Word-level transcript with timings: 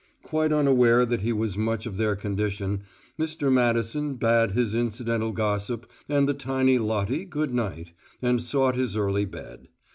Quite 0.23 0.51
unaware 0.51 1.05
that 1.05 1.21
he 1.21 1.31
was 1.31 1.59
much 1.59 1.85
of 1.85 1.97
their 1.97 2.15
condition, 2.15 2.81
Mr. 3.19 3.51
Madison 3.53 4.15
bade 4.15 4.53
his 4.53 4.73
incidental 4.73 5.31
gossip 5.31 5.85
and 6.09 6.27
the 6.27 6.33
tiny 6.33 6.79
Lottie 6.79 7.23
good 7.23 7.53
night, 7.53 7.91
and 8.19 8.41
sought 8.41 8.73
his 8.73 8.97
early 8.97 9.25
bed. 9.25 9.67